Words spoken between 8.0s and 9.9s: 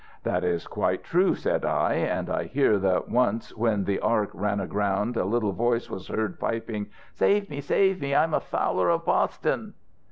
me! I am a Fowler of Boston!'